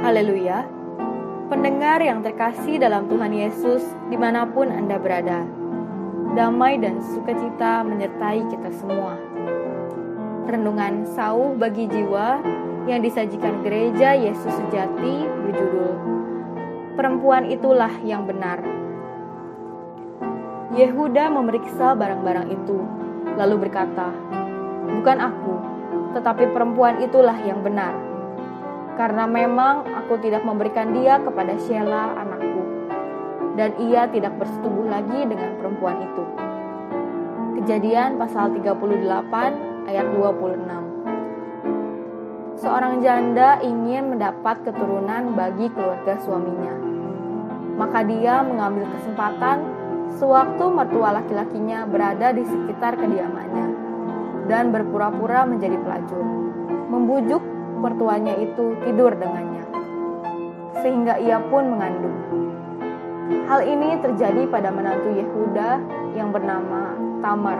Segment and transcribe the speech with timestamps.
[0.00, 0.64] Haleluya.
[1.52, 5.44] Pendengar yang terkasih dalam Tuhan Yesus di mana pun Anda berada.
[6.32, 9.20] Damai dan sukacita menyertai kita semua.
[10.48, 12.40] Renungan sauh bagi jiwa
[12.88, 15.92] yang disajikan gereja Yesus Sejati berjudul
[16.96, 18.64] Perempuan itulah yang benar.
[20.80, 22.80] Yehuda memeriksa barang-barang itu,
[23.36, 24.08] lalu berkata,
[24.96, 25.54] Bukan aku,
[26.16, 28.09] tetapi perempuan itulah yang benar
[29.00, 32.60] karena memang aku tidak memberikan dia kepada Sheila anakku,
[33.56, 36.20] dan ia tidak bersetubuh lagi dengan perempuan itu.
[37.56, 46.76] Kejadian pasal 38 ayat 26 Seorang janda ingin mendapat keturunan bagi keluarga suaminya.
[47.80, 49.64] Maka dia mengambil kesempatan
[50.20, 53.66] sewaktu mertua laki-lakinya berada di sekitar kediamannya
[54.44, 56.20] dan berpura-pura menjadi pelacur,
[56.92, 57.40] membujuk
[57.80, 59.64] mertuanya itu tidur dengannya,
[60.84, 62.16] sehingga ia pun mengandung.
[63.48, 65.70] Hal ini terjadi pada menantu Yehuda
[66.14, 67.58] yang bernama Tamar.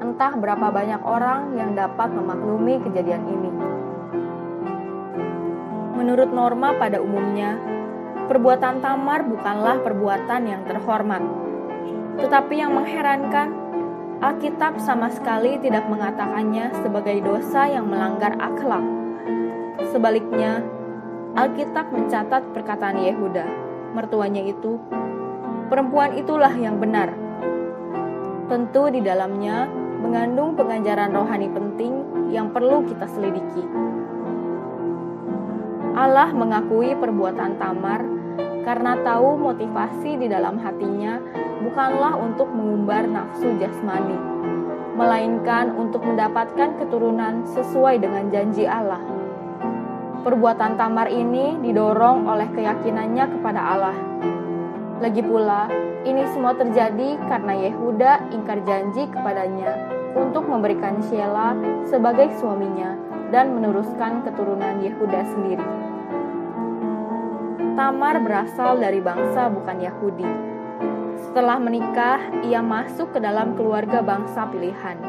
[0.00, 3.50] Entah berapa banyak orang yang dapat memaklumi kejadian ini.
[5.98, 7.58] Menurut norma pada umumnya,
[8.30, 11.24] perbuatan Tamar bukanlah perbuatan yang terhormat.
[12.16, 13.65] Tetapi yang mengherankan,
[14.16, 18.80] Alkitab sama sekali tidak mengatakannya sebagai dosa yang melanggar akhlak.
[19.92, 20.64] Sebaliknya,
[21.36, 23.44] Alkitab mencatat perkataan Yehuda,
[23.92, 24.80] mertuanya itu,
[25.68, 27.12] perempuan itulah yang benar.
[28.48, 29.68] Tentu di dalamnya
[30.00, 32.00] mengandung pengajaran rohani penting
[32.32, 33.68] yang perlu kita selidiki.
[35.92, 38.00] Allah mengakui perbuatan Tamar
[38.64, 41.20] karena tahu motivasi di dalam hatinya
[41.76, 44.16] bukanlah untuk mengumbar nafsu jasmani,
[44.96, 49.04] melainkan untuk mendapatkan keturunan sesuai dengan janji Allah.
[50.24, 53.96] Perbuatan Tamar ini didorong oleh keyakinannya kepada Allah.
[55.04, 55.68] Lagi pula,
[56.08, 59.76] ini semua terjadi karena Yehuda ingkar janji kepadanya
[60.16, 61.52] untuk memberikan Sheila
[61.84, 62.96] sebagai suaminya
[63.28, 65.68] dan meneruskan keturunan Yehuda sendiri.
[67.76, 70.55] Tamar berasal dari bangsa bukan Yahudi.
[71.16, 75.00] Setelah menikah, ia masuk ke dalam keluarga bangsa pilihan.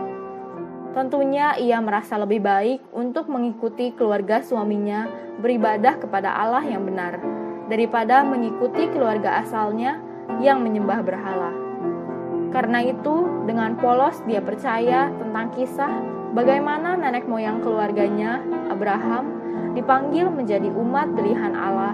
[0.96, 5.06] Tentunya ia merasa lebih baik untuk mengikuti keluarga suaminya
[5.38, 7.22] beribadah kepada Allah yang benar
[7.68, 10.02] daripada mengikuti keluarga asalnya
[10.40, 11.52] yang menyembah berhala.
[12.50, 15.92] Karena itu, dengan polos dia percaya tentang kisah
[16.34, 18.42] bagaimana nenek moyang keluarganya,
[18.72, 19.38] Abraham,
[19.76, 21.94] dipanggil menjadi umat pilihan Allah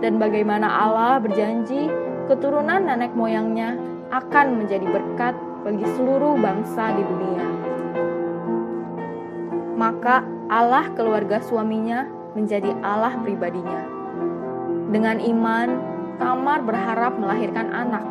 [0.00, 1.86] dan bagaimana Allah berjanji
[2.30, 3.74] keturunan nenek moyangnya
[4.14, 5.34] akan menjadi berkat
[5.66, 7.46] bagi seluruh bangsa di dunia.
[9.74, 12.06] Maka Allah keluarga suaminya
[12.38, 13.82] menjadi Allah pribadinya.
[14.94, 15.68] Dengan iman,
[16.22, 18.06] Tamar berharap melahirkan anak.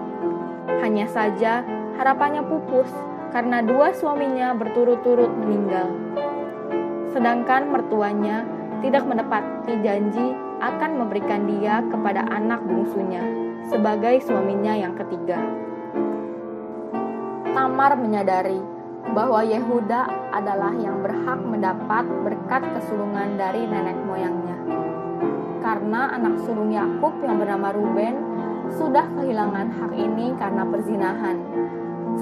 [0.84, 1.63] Hanya saja
[1.96, 2.91] harapannya pupus
[3.31, 5.96] karena dua suaminya berturut-turut meninggal.
[7.16, 8.44] Sedangkan mertuanya
[8.84, 15.42] tidak menepati janji akan memberikan dia kepada anak bungsunya sebagai suaminya yang ketiga.
[17.52, 18.62] Tamar menyadari
[19.12, 24.58] bahwa Yehuda adalah yang berhak mendapat berkat kesulungan dari nenek moyangnya.
[25.59, 28.16] Karena anak sulung Yakub yang bernama Ruben
[28.78, 31.38] sudah kehilangan hak ini karena perzinahan.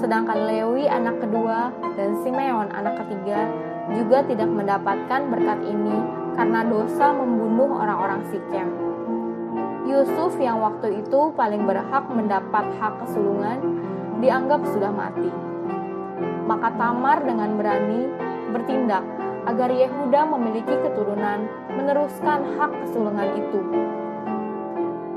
[0.00, 3.46] Sedangkan Lewi anak kedua dan Simeon anak ketiga
[3.92, 5.96] juga tidak mendapatkan berkat ini
[6.38, 8.68] karena dosa membunuh orang-orang Sikem.
[9.88, 13.56] Yusuf yang waktu itu paling berhak mendapat hak kesulungan
[14.20, 15.32] dianggap sudah mati.
[16.44, 18.04] Maka Tamar dengan berani
[18.52, 19.00] bertindak
[19.48, 23.60] agar Yehuda memiliki keturunan meneruskan hak kesulungan itu.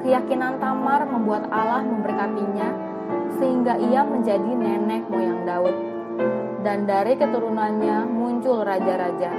[0.07, 2.71] Keyakinan Tamar membuat Allah memberkatinya
[3.43, 5.75] sehingga ia menjadi nenek moyang Daud.
[6.63, 9.33] Dan dari keturunannya muncul raja-raja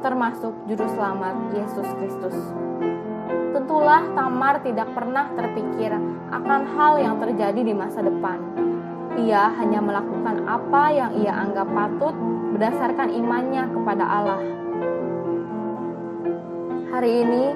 [0.00, 2.36] termasuk juru selamat Yesus Kristus.
[3.62, 5.94] Tentulah Tamar tidak pernah terpikir
[6.34, 8.42] akan hal yang terjadi di masa depan.
[9.14, 12.10] Ia hanya melakukan apa yang ia anggap patut
[12.58, 14.42] berdasarkan imannya kepada Allah.
[16.90, 17.54] Hari ini,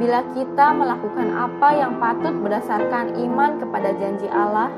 [0.00, 4.72] bila kita melakukan apa yang patut berdasarkan iman kepada janji Allah,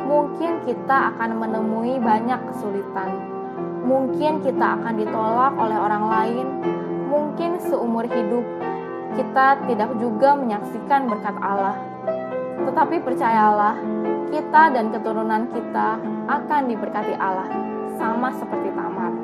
[0.00, 3.36] mungkin kita akan menemui banyak kesulitan
[3.86, 6.46] mungkin kita akan ditolak oleh orang lain,
[7.06, 8.42] mungkin seumur hidup
[9.14, 11.78] kita tidak juga menyaksikan berkat Allah.
[12.66, 13.78] Tetapi percayalah,
[14.34, 17.46] kita dan keturunan kita akan diberkati Allah,
[17.94, 19.14] sama seperti Tamar.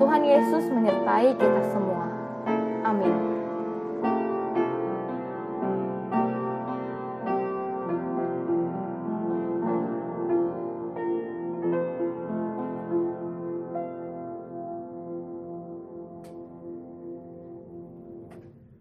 [0.00, 2.08] Tuhan Yesus menyertai kita semua.
[2.88, 3.27] Amin.